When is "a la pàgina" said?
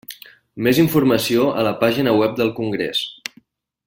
1.51-2.17